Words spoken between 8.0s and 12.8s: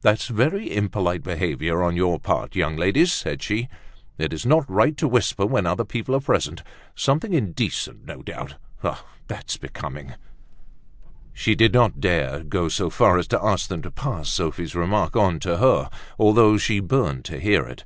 no doubt! Ah! that's becoming!" She did not dare go